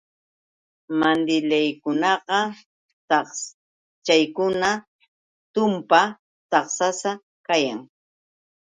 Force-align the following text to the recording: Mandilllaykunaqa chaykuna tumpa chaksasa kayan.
Mandilllaykunaqa 0.99 2.39
chaykuna 4.05 4.69
tumpa 5.53 6.01
chaksasa 6.49 7.11
kayan. 7.47 7.79